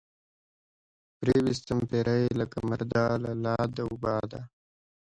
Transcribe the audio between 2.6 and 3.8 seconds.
مرده لۀ لاد